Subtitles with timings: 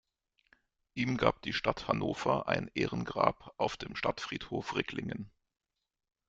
[0.95, 5.29] Ihm gab die Stadt Hannover ein Ehrengrab auf dem Stadtfriedhof Ricklingen.